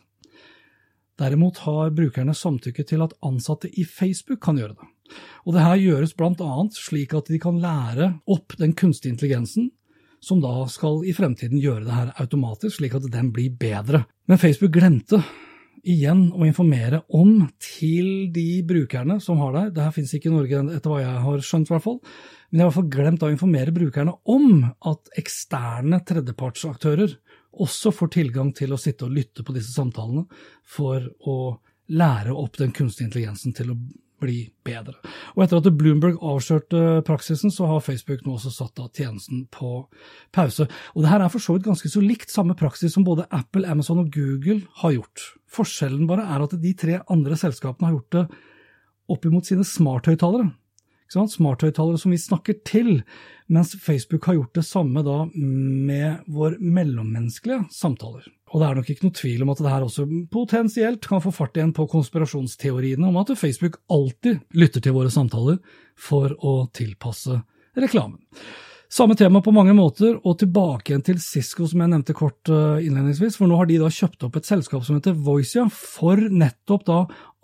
Derimot 1.20 1.58
har 1.66 1.92
brukerne 1.92 2.34
samtykke 2.34 2.84
til 2.84 3.02
at 3.02 3.14
ansatte 3.22 3.68
i 3.68 3.84
Facebook 3.84 4.40
kan 4.42 4.56
gjøre 4.56 4.76
det. 4.80 4.88
Og 5.46 5.54
det 5.54 5.62
her 5.62 5.76
gjøres 5.76 6.14
bl.a. 6.14 6.70
slik 6.72 7.14
at 7.14 7.28
de 7.28 7.38
kan 7.38 7.60
lære 7.60 8.20
opp 8.26 8.56
den 8.58 8.74
kunstige 8.74 9.12
intelligensen, 9.12 9.72
som 10.22 10.40
da 10.40 10.66
skal 10.70 11.04
i 11.06 11.14
fremtiden 11.14 11.60
gjøre 11.60 11.84
det 11.84 11.94
her 11.94 12.14
automatisk, 12.16 12.78
slik 12.78 12.96
at 12.96 13.12
den 13.12 13.34
blir 13.34 13.52
bedre. 13.52 14.06
Men 14.28 14.40
Facebook 14.40 14.72
glemte 14.72 15.20
igjen 15.84 16.28
å 16.32 16.46
informere 16.48 17.02
om 17.14 17.48
til 17.62 18.30
de 18.34 18.64
brukerne 18.68 19.20
som 19.24 19.42
har 19.44 19.56
det. 19.56 19.64
Det 19.76 19.84
her 19.84 19.96
finnes 19.96 20.14
ikke 20.16 20.30
i 20.32 20.34
Norge, 20.34 20.62
etter 20.78 20.94
hva 20.94 21.02
jeg 21.02 21.24
har 21.26 21.44
skjønt, 21.44 21.70
i 21.70 21.76
hvert 21.76 21.86
fall. 21.86 22.00
Men 22.50 22.60
jeg 22.60 22.64
har 22.64 22.68
i 22.68 22.72
hvert 22.72 22.80
fall 22.80 22.94
glemt 22.96 23.26
å 23.26 23.32
informere 23.34 23.76
brukerne 23.76 24.16
om 24.30 24.64
at 24.92 25.14
eksterne 25.20 26.00
tredjepartsaktører 26.08 27.18
også 27.64 27.92
får 27.94 28.14
tilgang 28.16 28.54
til 28.56 28.74
å 28.74 28.80
sitte 28.82 29.08
og 29.08 29.14
lytte 29.18 29.46
på 29.46 29.56
disse 29.56 29.76
samtalene 29.76 30.26
for 30.66 31.06
å 31.30 31.38
lære 31.94 32.34
opp 32.34 32.58
den 32.58 32.72
kunstige 32.74 33.10
intelligensen 33.10 33.54
til 33.56 33.74
å 33.74 33.78
bli 34.24 34.38
bedre. 34.66 34.96
Og 35.36 35.44
etter 35.46 35.60
at 35.60 35.70
Bloomberg 35.78 36.18
avslørte 36.24 37.04
praksisen, 37.08 37.52
så 37.54 37.68
har 37.70 37.84
Facebook 37.86 38.24
nå 38.26 38.38
også 38.38 38.54
satt 38.56 38.82
av 38.82 38.90
tjenesten 38.96 39.46
på 39.54 39.84
pause. 40.36 40.68
Og 40.96 41.04
det 41.04 41.12
her 41.12 41.26
er 41.26 41.34
for 41.34 41.44
så 41.44 41.58
vidt 41.58 41.68
ganske 41.68 41.92
så 41.92 42.04
likt 42.04 42.34
samme 42.34 42.58
praksis 42.60 42.96
som 42.96 43.06
både 43.08 43.28
Apple, 43.36 43.68
Amazon 43.70 44.02
og 44.06 44.12
Google 44.16 44.64
har 44.82 44.96
gjort. 44.98 45.28
Forskjellen 45.54 46.10
bare 46.10 46.26
er 46.26 46.48
at 46.48 46.58
de 46.64 46.74
tre 46.80 47.00
andre 47.14 47.38
selskapene 47.40 47.92
har 47.92 48.00
gjort 48.00 48.18
det 48.18 48.26
opp 49.14 49.26
imot 49.28 49.50
sine 49.50 49.68
smarthøyttalere 49.68 50.50
smarthøyttalere 51.14 52.00
som 52.02 52.14
vi 52.14 52.20
snakker 52.22 52.58
til, 52.66 53.04
mens 53.54 53.74
Facebook 53.80 54.26
har 54.26 54.38
gjort 54.40 54.58
det 54.58 54.66
samme 54.66 55.04
da 55.06 55.24
med 55.34 56.26
vår 56.32 56.58
mellommenneskelige 56.60 57.68
samtaler. 57.74 58.26
Og 58.54 58.62
det 58.62 58.68
er 58.68 58.78
nok 58.78 58.90
ikke 58.94 59.08
noe 59.08 59.18
tvil 59.18 59.46
om 59.46 59.52
at 59.54 59.62
det 59.66 59.72
her 59.72 59.86
også 59.86 60.06
potensielt 60.34 61.08
kan 61.10 61.24
få 61.24 61.34
fart 61.34 61.58
igjen 61.58 61.74
på 61.74 61.88
konspirasjonsteoriene 61.90 63.08
om 63.10 63.18
at 63.22 63.34
Facebook 63.38 63.80
alltid 63.94 64.44
lytter 64.58 64.84
til 64.84 64.98
våre 64.98 65.14
samtaler 65.14 65.58
for 65.98 66.36
å 66.38 66.60
tilpasse 66.74 67.40
reklamen. 67.78 68.22
Samme 68.94 69.16
tema 69.16 69.42
på 69.42 69.52
mange 69.52 69.74
måter, 69.74 70.20
og 70.22 70.36
tilbake 70.38 70.92
igjen 70.92 71.02
til 71.02 71.18
Cisco, 71.18 71.66
som 71.66 71.82
jeg 71.82 71.90
nevnte 71.90 72.14
kort 72.14 72.50
uh, 72.54 72.78
innledningsvis, 72.78 73.40
for 73.40 73.50
nå 73.50 73.56
har 73.58 73.66
de 73.66 73.80
da 73.82 73.88
kjøpt 73.90 74.28
opp 74.28 74.38
et 74.38 74.46
selskap 74.46 74.84
som 74.86 75.00
heter 75.00 75.16
Voicia, 75.18 75.64
for 75.74 76.22
nettopp 76.22 76.86
da 76.86 76.98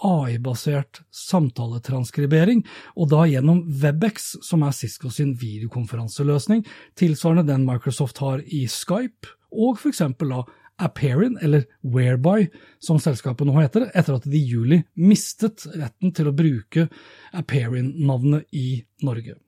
AI-basert 0.05 1.01
samtaletranskribering, 1.09 2.61
og 2.93 3.09
da 3.15 3.23
gjennom 3.31 3.63
Webex, 3.81 4.35
som 4.45 4.67
er 4.67 4.77
Cisco 4.77 5.09
sin 5.09 5.33
videokonferanseløsning, 5.41 6.61
tilsvarende 7.01 7.47
den 7.49 7.65
Microsoft 7.65 8.21
har 8.21 8.45
i 8.45 8.67
Skype, 8.69 9.33
og 9.49 9.81
for 9.81 9.89
eksempel 9.89 10.37
da 10.37 10.45
Appearin, 10.85 11.41
eller 11.41 11.65
Whereby, 11.81 12.45
som 12.77 13.01
selskapet 13.01 13.49
nå 13.49 13.57
heter, 13.57 13.89
etter 13.89 14.21
at 14.21 14.29
de 14.29 14.37
i 14.37 14.45
juli 14.53 14.83
mistet 15.01 15.65
retten 15.73 16.13
til 16.13 16.29
å 16.29 16.37
bruke 16.45 16.91
Appearin-navnet 17.33 18.45
i 18.53 18.83
Norge. 19.01 19.41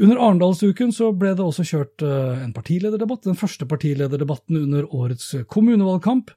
Under 0.00 0.16
Arendalsuken 0.16 0.94
så 0.96 1.10
ble 1.12 1.34
det 1.36 1.44
også 1.44 1.66
kjørt 1.66 2.04
eh, 2.06 2.42
en 2.44 2.56
partilederdebatt, 2.56 3.26
den 3.28 3.38
første 3.38 3.68
partilederdebatten 3.68 4.58
under 4.62 4.88
årets 4.96 5.34
kommunevalgkamp. 5.52 6.32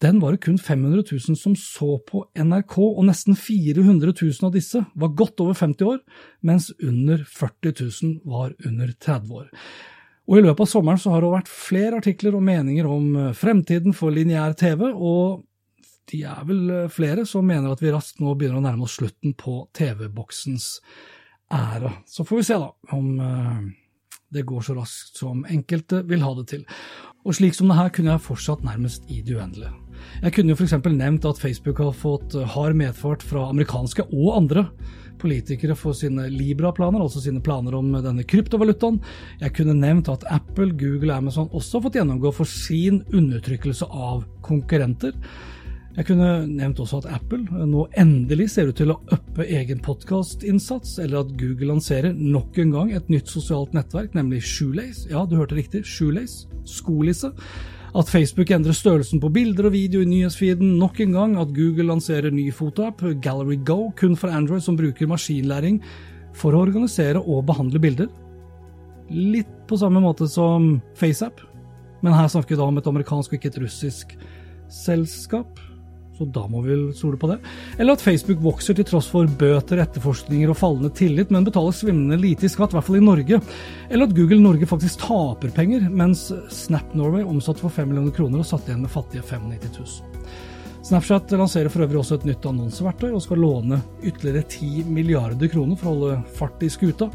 Den 0.00 0.20
var 0.22 0.32
det 0.32 0.40
kun 0.46 0.56
500 0.56 1.04
000 1.12 1.36
som 1.36 1.54
så 1.58 1.98
på 2.08 2.22
NRK, 2.38 2.78
og 2.78 3.04
nesten 3.04 3.36
400 3.36 4.14
000 4.16 4.48
av 4.48 4.54
disse 4.54 4.80
var 4.96 5.12
godt 5.16 5.42
over 5.44 5.58
50 5.58 5.90
år, 5.92 5.98
mens 6.40 6.70
under 6.80 7.20
40 7.28 7.74
000 7.82 8.14
var 8.24 8.54
under 8.64 8.94
30 8.96 9.34
år. 9.42 9.50
Og 10.30 10.38
I 10.38 10.44
løpet 10.46 10.64
av 10.64 10.70
sommeren 10.70 11.00
så 11.02 11.12
har 11.12 11.24
det 11.24 11.34
vært 11.34 11.52
flere 11.52 12.00
artikler 12.00 12.36
og 12.38 12.44
meninger 12.46 12.88
om 12.88 13.12
eh, 13.18 13.30
fremtiden 13.36 13.92
for 13.96 14.14
lineær 14.14 14.56
TV, 14.56 14.86
og 14.88 15.42
de 16.10 16.22
er 16.24 16.44
vel 16.48 16.74
eh, 16.78 16.90
flere 16.92 17.26
som 17.28 17.44
mener 17.46 17.72
at 17.72 17.82
vi 17.84 17.92
raskt 17.92 18.22
nå 18.22 18.32
begynner 18.38 18.62
å 18.62 18.64
nærme 18.64 18.86
oss 18.88 18.96
slutten 19.00 19.36
på 19.36 19.64
TV-boksens 19.76 20.78
ære. 21.52 21.92
Så 22.06 22.24
får 22.26 22.40
vi 22.40 22.46
se, 22.48 22.58
da, 22.62 22.96
om 22.96 23.20
eh, 23.20 23.60
det 24.34 24.46
går 24.46 24.64
så 24.66 24.76
raskt 24.78 25.20
som 25.20 25.44
enkelte 25.50 26.04
vil 26.08 26.24
ha 26.24 26.32
det 26.38 26.48
til. 26.52 26.64
Og 27.26 27.36
slik 27.36 27.56
som 27.56 27.68
det 27.68 27.76
her 27.76 27.92
kunne 27.92 28.14
jeg 28.14 28.24
fortsatt 28.24 28.64
nærmest 28.64 29.08
i 29.12 29.20
det 29.26 29.36
uendelige. 29.36 29.72
Jeg 30.22 30.32
kunne 30.32 30.54
jo 30.54 30.56
f.eks. 30.56 30.78
nevnt 30.86 31.26
at 31.28 31.40
Facebook 31.42 31.82
har 31.82 31.92
fått 31.96 32.36
eh, 32.38 32.48
hard 32.54 32.78
medfart 32.78 33.24
fra 33.26 33.48
amerikanske 33.50 34.06
og 34.08 34.34
andre 34.38 34.68
politikere 35.20 35.74
for 35.76 35.92
sine 35.96 36.30
Libra-planer, 36.32 37.02
altså 37.02 37.20
sine 37.20 37.42
planer 37.44 37.74
om 37.76 37.90
denne 38.00 38.24
kryptovalutaen. 38.24 39.00
Jeg 39.42 39.52
kunne 39.58 39.76
nevnt 39.76 40.08
at 40.08 40.24
Apple, 40.32 40.70
Google 40.80 41.12
og 41.12 41.18
Amazon 41.18 41.50
også 41.52 41.78
har 41.78 41.86
fått 41.86 41.98
gjennomgå 42.00 42.32
for 42.38 42.48
sin 42.48 43.02
undertrykkelse 43.12 43.90
av 43.90 44.24
konkurrenter. 44.46 45.12
Jeg 45.96 46.06
kunne 46.06 46.28
nevnt 46.46 46.78
også 46.78 47.00
at 47.00 47.08
Apple 47.16 47.64
nå 47.66 47.82
endelig 47.98 48.52
ser 48.52 48.68
ut 48.70 48.78
til 48.78 48.92
å 48.94 49.00
uppe 49.10 49.42
egen 49.42 49.80
podkastinnsats, 49.82 51.00
eller 51.02 51.24
at 51.24 51.32
Google 51.38 51.72
lanserer 51.72 52.14
nok 52.14 52.60
en 52.62 52.70
gang 52.76 52.92
et 52.94 53.08
nytt 53.10 53.30
sosialt 53.30 53.74
nettverk, 53.74 54.14
nemlig 54.14 54.44
Shoelace. 54.46 55.08
Ja, 55.10 55.24
du 55.26 55.34
hørte 55.40 55.58
riktig, 55.58 55.82
Shoelace. 55.90 56.46
Skolisse. 56.68 57.32
At 57.90 58.06
Facebook 58.06 58.52
endrer 58.54 58.76
størrelsen 58.76 59.18
på 59.18 59.32
bilder 59.34 59.66
og 59.66 59.74
video 59.74 60.04
i 60.04 60.06
nyhetsfeeden 60.06 60.76
nok 60.78 61.00
en 61.02 61.16
gang. 61.16 61.34
At 61.42 61.50
Google 61.56 61.88
lanserer 61.88 62.30
ny 62.30 62.46
fotoapp, 62.54 63.02
Gallery 63.24 63.58
Go, 63.66 63.88
kun 63.98 64.14
for 64.18 64.30
Android, 64.30 64.62
som 64.62 64.78
bruker 64.78 65.10
maskinlæring 65.10 65.80
for 66.38 66.54
å 66.54 66.60
organisere 66.68 67.18
og 67.18 67.48
behandle 67.48 67.82
bilder. 67.82 68.06
Litt 69.10 69.50
på 69.66 69.80
samme 69.80 69.98
måte 70.04 70.30
som 70.30 70.76
FaceApp, 71.00 71.42
men 72.06 72.14
her 72.14 72.30
snakker 72.30 72.54
vi 72.54 72.60
da 72.62 72.70
om 72.70 72.78
et 72.78 72.86
amerikansk 72.86 73.34
og 73.34 73.40
ikke 73.40 73.50
et 73.50 73.60
russisk 73.64 74.14
selskap 74.70 75.58
så 76.20 76.26
da 76.28 76.42
må 76.52 76.60
vi 76.60 76.74
vel 76.74 76.82
stole 76.92 77.16
på 77.16 77.30
det. 77.30 77.38
Eller 77.80 77.96
at 77.96 78.02
Facebook 78.04 78.42
vokser 78.44 78.76
til 78.76 78.84
tross 78.84 79.08
for 79.08 79.28
bøter, 79.40 79.80
etterforskninger 79.80 80.52
og 80.52 80.58
fallende 80.60 80.92
tillit, 80.92 81.32
men 81.32 81.46
betaler 81.46 81.72
svimlende 81.72 82.20
lite 82.20 82.44
i 82.44 82.52
skatt, 82.52 82.74
i 82.74 82.76
hvert 82.76 82.88
fall 82.90 82.98
i 83.00 83.06
Norge. 83.06 83.40
Eller 83.88 84.04
at 84.04 84.14
Google 84.18 84.42
Norge 84.44 84.68
faktisk 84.68 85.00
taper 85.06 85.54
penger, 85.56 85.88
mens 85.88 86.26
Snap 86.52 86.92
Norway 86.92 87.24
omsatte 87.24 87.64
for 87.64 87.72
5 87.72 87.88
millioner 87.88 88.12
kroner 88.12 88.44
og 88.44 88.50
satt 88.50 88.68
igjen 88.68 88.84
med 88.84 88.92
fattige 88.92 89.24
95 89.24 89.80
000. 89.80 90.20
Snapchat 90.90 91.32
lanserer 91.36 91.72
for 91.72 91.84
øvrig 91.86 92.02
også 92.02 92.20
et 92.20 92.28
nytt 92.28 92.46
annonseverktøy 92.48 93.10
og 93.14 93.24
skal 93.24 93.40
låne 93.40 93.80
ytterligere 94.04 94.44
10 94.44 94.86
milliarder 94.92 95.52
kroner 95.52 95.80
for 95.80 95.88
å 95.88 95.96
holde 95.96 96.36
fart 96.36 96.64
i 96.64 96.72
skuta. 96.72 97.08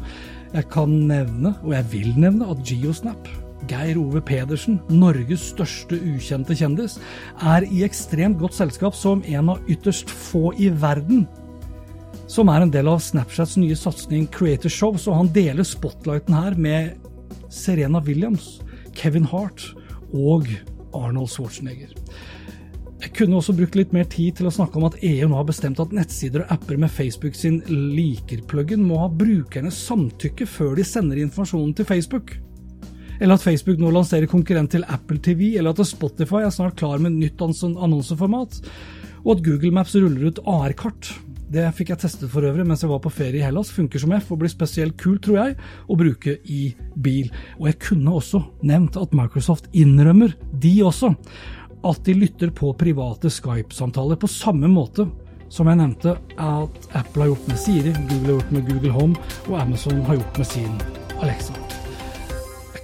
Jeg 0.54 0.66
kan 0.74 0.92
nevne, 1.06 1.54
og 1.62 1.74
jeg 1.74 1.90
vil 1.94 2.14
nevne, 2.18 2.50
at 2.50 2.62
Geosnap 2.66 3.30
Geir 3.70 3.98
Ove 4.00 4.22
Pedersen, 4.24 4.80
Norges 4.92 5.50
største 5.52 5.98
ukjente 5.98 6.56
kjendis, 6.58 6.98
er 7.42 7.66
i 7.66 7.82
ekstremt 7.86 8.38
godt 8.40 8.56
selskap 8.58 8.94
som 8.96 9.24
en 9.26 9.52
av 9.54 9.72
ytterst 9.72 10.10
få 10.10 10.52
i 10.60 10.70
verden 10.70 11.26
som 12.30 12.48
er 12.50 12.64
en 12.64 12.72
del 12.74 12.88
av 12.90 13.02
Snapchats 13.02 13.54
nye 13.60 13.76
satsing 13.78 14.26
Creator 14.34 14.72
Shows, 14.72 15.06
og 15.06 15.20
han 15.20 15.28
deler 15.34 15.66
spotlighten 15.66 16.34
her 16.34 16.56
med 16.58 16.96
Serena 17.52 18.00
Williams, 18.02 18.56
Kevin 18.98 19.28
Hart 19.30 19.68
og 20.10 20.48
Arnold 20.96 21.30
Schwarzenegger. 21.30 21.92
Jeg 22.96 23.12
kunne 23.14 23.38
også 23.38 23.54
brukt 23.54 23.76
litt 23.78 23.92
mer 23.94 24.08
tid 24.10 24.38
til 24.38 24.48
å 24.48 24.54
snakke 24.54 24.80
om 24.80 24.88
at 24.88 24.96
EU 25.04 25.28
nå 25.28 25.36
har 25.38 25.46
bestemt 25.46 25.78
at 25.82 25.92
nettsider 25.94 26.42
og 26.42 26.54
apper 26.56 26.80
med 26.80 26.90
Facebook 26.90 27.36
sin 27.38 27.60
liker-pluggen 27.68 28.82
må 28.82 28.98
ha 29.04 29.10
brukernes 29.12 29.78
samtykke 29.86 30.48
før 30.48 30.74
de 30.80 30.86
sender 30.88 31.20
informasjonen 31.22 31.76
til 31.76 31.86
Facebook. 31.86 32.34
Eller 33.20 33.36
at 33.36 33.44
Facebook 33.44 33.80
nå 33.80 33.92
lanserer 33.94 34.28
konkurrent 34.30 34.74
til 34.74 34.86
Apple 34.88 35.20
TV, 35.22 35.54
eller 35.56 35.72
at 35.72 35.88
Spotify 35.88 36.44
er 36.44 36.54
snart 36.54 36.76
klar 36.80 37.00
med 37.02 37.16
nytt 37.16 37.42
annonseformat, 37.42 38.60
og 39.24 39.30
at 39.36 39.44
Google 39.46 39.72
Maps 39.74 39.96
ruller 39.98 40.30
ut 40.30 40.42
AR-kart. 40.46 41.12
Det 41.46 41.62
fikk 41.78 41.92
jeg 41.92 42.02
testet 42.02 42.30
for 42.30 42.42
øvrig 42.46 42.64
mens 42.66 42.82
jeg 42.82 42.90
var 42.90 43.02
på 43.04 43.12
ferie 43.14 43.38
i 43.38 43.44
Hellas. 43.44 43.70
Funker 43.74 44.02
som 44.02 44.14
F 44.16 44.32
og 44.34 44.40
blir 44.40 44.50
spesielt 44.50 44.96
kult, 44.98 45.22
tror 45.26 45.38
jeg, 45.38 45.58
å 45.86 45.98
bruke 45.98 46.38
i 46.50 46.62
bil. 46.98 47.30
Og 47.60 47.68
jeg 47.70 47.78
kunne 47.86 48.16
også 48.18 48.42
nevnt 48.66 48.98
at 48.98 49.14
Microsoft 49.14 49.70
innrømmer, 49.74 50.34
de 50.52 50.74
også, 50.86 51.12
at 51.86 52.02
de 52.06 52.16
lytter 52.18 52.50
på 52.50 52.72
private 52.78 53.30
Skype-samtaler 53.30 54.18
på 54.18 54.30
samme 54.30 54.70
måte 54.72 55.06
som 55.52 55.70
jeg 55.70 55.78
nevnte 55.78 56.16
at 56.42 56.88
Apple 56.98 57.22
har 57.22 57.32
gjort 57.32 57.48
med 57.52 57.60
Siri, 57.62 57.94
Google 58.10 58.24
har 58.24 58.34
gjort 58.34 58.56
med 58.56 58.72
Google 58.72 58.96
Home, 58.96 59.28
og 59.46 59.60
Amazon 59.60 60.02
har 60.10 60.18
gjort 60.18 60.42
med 60.42 60.52
sin 60.56 60.82
Alexa. 61.22 61.65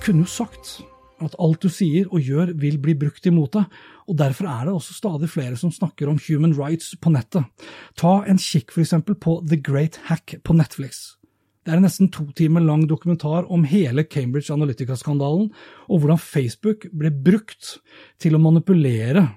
Kunne 0.02 0.24
jo 0.24 0.30
sagt 0.30 0.80
at 1.22 1.36
alt 1.38 1.62
du 1.62 1.70
sier 1.70 2.08
og 2.10 2.26
gjør 2.26 2.50
vil 2.58 2.78
bli 2.82 2.94
brukt 2.98 3.26
imot 3.28 3.54
deg, 3.54 3.66
og 4.10 4.16
derfor 4.18 4.48
er 4.50 4.66
det 4.66 4.72
også 4.74 4.96
stadig 4.96 5.28
flere 5.30 5.58
som 5.60 5.70
snakker 5.70 6.10
om 6.10 6.18
human 6.26 6.54
rights 6.58 6.96
på 6.98 7.12
nettet. 7.14 7.46
Ta 7.94 8.22
en 8.26 8.40
kikk 8.42 8.74
f.eks. 8.74 8.96
på 9.06 9.36
The 9.46 9.60
Great 9.62 10.00
Hack 10.08 10.34
på 10.42 10.56
Netflix. 10.58 11.20
Det 11.62 11.70
er 11.70 11.78
en 11.78 11.86
nesten 11.86 12.10
to 12.10 12.24
timer 12.34 12.64
lang 12.66 12.88
dokumentar 12.90 13.46
om 13.46 13.62
hele 13.70 14.02
Cambridge 14.02 14.50
Analytica-skandalen, 14.50 15.52
og 15.86 16.02
hvordan 16.02 16.18
Facebook 16.18 16.88
ble 16.90 17.12
brukt 17.14 17.76
til 18.18 18.34
å 18.34 18.42
manipulere 18.42 19.28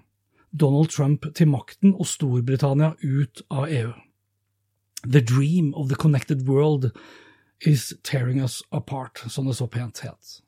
Donald 0.50 0.90
Trump 0.90 1.28
til 1.38 1.52
makten 1.52 1.94
og 1.94 2.10
Storbritannia 2.10 2.96
ut 3.04 3.46
av 3.54 3.70
EU. 3.70 3.94
The 5.06 5.22
dream 5.22 5.76
of 5.78 5.92
the 5.94 6.00
connected 6.02 6.48
world 6.50 6.90
is 7.62 7.94
tearing 8.02 8.42
us 8.42 8.64
apart, 8.72 9.22
som 9.30 9.46
det 9.46 9.60
så 9.60 9.70
pent 9.70 10.02
het. 10.02 10.40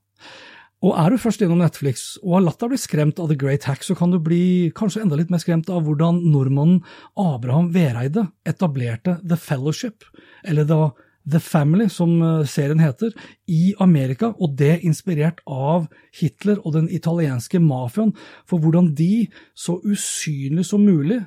Og 0.85 0.93
er 0.93 1.09
du 1.09 1.17
først 1.17 1.41
innom 1.41 1.63
Netflix 1.63 2.05
og 2.21 2.35
har 2.35 2.43
latt 2.45 2.61
deg 2.61 2.75
bli 2.75 2.77
skremt 2.79 3.19
av 3.21 3.31
The 3.31 3.37
Great 3.39 3.65
Hack, 3.65 3.81
så 3.81 3.95
kan 3.97 4.13
du 4.13 4.19
bli 4.21 4.69
kanskje 4.77 5.01
enda 5.01 5.17
litt 5.17 5.31
mer 5.33 5.41
skremt 5.41 5.71
av 5.73 5.87
hvordan 5.87 6.19
nordmannen 6.29 6.83
Abraham 7.17 7.71
Vereide 7.73 8.27
etablerte 8.45 9.17
The 9.25 9.39
Fellowship, 9.41 10.05
eller 10.45 10.69
da 10.69 10.81
The 11.27 11.41
Family, 11.43 11.89
som 11.91 12.13
eh, 12.21 12.45
serien 12.47 12.79
heter, 12.79 13.15
i 13.51 13.73
Amerika, 13.83 14.29
og 14.37 14.53
det 14.59 14.77
inspirert 14.87 15.41
av 15.49 15.89
Hitler 16.15 16.61
og 16.63 16.77
den 16.77 16.91
italienske 16.93 17.59
mafiaen, 17.59 18.13
for 18.47 18.63
hvordan 18.63 18.93
de, 18.95 19.27
så 19.57 19.79
usynlig 19.83 20.67
som 20.69 20.85
mulig, 20.87 21.19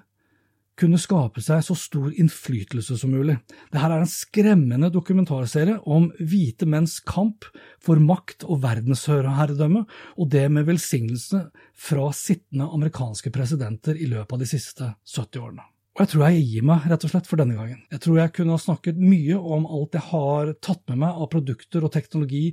kunne 0.81 1.01
skape 1.01 1.43
seg 1.45 1.63
så 1.65 1.77
stor 1.79 2.11
innflytelse 2.11 2.97
som 2.99 3.13
mulig. 3.15 3.37
Dette 3.71 3.87
er 3.87 3.97
en 3.99 4.11
skremmende 4.11 4.91
dokumentarserie 4.93 5.79
om 5.85 6.09
hvite 6.19 6.69
menns 6.69 6.99
kamp 7.07 7.47
for 7.83 8.01
makt 8.03 8.47
og 8.49 8.63
verdensherredømme, 8.65 9.85
og 10.17 10.31
det 10.33 10.47
med 10.53 10.69
velsignelse 10.69 11.45
fra 11.77 12.09
sittende 12.17 12.71
amerikanske 12.71 13.33
presidenter 13.35 14.01
i 14.01 14.09
løpet 14.11 14.37
av 14.37 14.43
de 14.43 14.49
siste 14.49 14.95
70 15.05 15.45
årene. 15.45 15.69
Og 15.99 16.05
jeg 16.05 16.13
tror 16.13 16.23
jeg 16.31 16.45
gir 16.47 16.65
meg, 16.65 16.85
rett 16.89 17.03
og 17.05 17.11
slett, 17.13 17.27
for 17.29 17.41
denne 17.41 17.57
gangen. 17.59 17.81
Jeg 17.91 18.01
tror 18.05 18.21
jeg 18.21 18.33
kunne 18.37 18.55
ha 18.55 18.63
snakket 18.63 19.01
mye 19.03 19.37
om 19.37 19.67
alt 19.67 19.97
jeg 19.99 20.07
har 20.13 20.53
tatt 20.63 20.81
med 20.89 21.03
meg 21.03 21.19
av 21.19 21.29
produkter 21.33 21.85
og 21.85 21.93
teknologi 21.93 22.45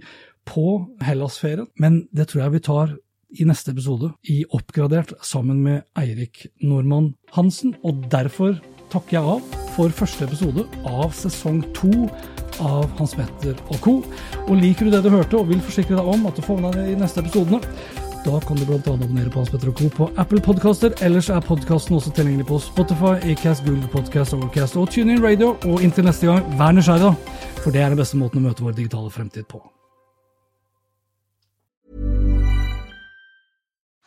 på 0.48 0.66
Hellas-ferien, 1.06 1.70
men 1.80 2.02
det 2.16 2.28
tror 2.32 2.44
jeg 2.44 2.56
vi 2.58 2.64
tar 2.68 2.96
i 3.36 3.46
neste 3.48 3.74
episode, 3.74 4.12
i 4.30 4.44
Oppgradert, 4.56 5.14
sammen 5.26 5.62
med 5.64 5.84
Eirik 6.00 6.46
Normann 6.64 7.14
Hansen. 7.36 7.76
Og 7.84 8.08
derfor 8.12 8.58
takker 8.92 9.18
jeg 9.18 9.36
av 9.36 9.62
for 9.76 9.94
første 9.94 10.26
episode 10.26 10.66
av 10.88 11.14
sesong 11.16 11.62
to 11.78 12.08
av 12.64 12.88
Hans 12.98 13.14
Petter 13.18 13.58
og 13.68 13.80
co. 13.84 13.96
Og 14.48 14.58
liker 14.58 14.88
du 14.88 14.96
det 14.96 15.04
du 15.06 15.12
hørte 15.14 15.38
og 15.38 15.52
vil 15.52 15.62
forsikre 15.62 16.00
deg 16.00 16.12
om 16.16 16.26
at 16.30 16.38
du 16.38 16.46
får 16.46 16.62
med 16.64 16.78
deg 16.80 16.94
i 16.94 17.00
neste 17.00 17.22
episodene, 17.22 17.62
da 18.26 18.40
kan 18.44 18.58
du 18.60 18.66
bl.a. 18.66 18.80
abonnere 18.92 19.30
på 19.32 19.40
Hans 19.40 19.52
Petter 19.54 19.70
og 19.72 19.78
Co. 19.80 19.90
på 20.00 20.10
Apple 20.20 20.42
Podcaster. 20.44 20.92
Ellers 21.06 21.30
er 21.32 21.40
podkasten 21.46 21.96
også 21.96 22.12
tilgjengelig 22.18 22.50
på 22.50 22.60
Spotify, 22.60 23.14
Acast, 23.32 23.64
Google 23.68 23.88
Podcast, 23.94 24.36
Overcast 24.36 24.76
og 24.76 24.90
TuneIn 24.92 25.24
Radio. 25.24 25.54
Og 25.70 25.86
inntil 25.86 26.10
neste 26.10 26.28
gang, 26.28 26.44
vær 26.60 26.76
nysgjerrig, 26.76 27.08
da, 27.08 27.40
for 27.62 27.72
det 27.72 27.86
er 27.86 27.96
den 27.96 28.04
beste 28.04 28.20
måten 28.20 28.42
å 28.44 28.50
møte 28.50 28.68
vår 28.68 28.76
digitale 28.82 29.14
fremtid 29.14 29.48
på. 29.48 29.64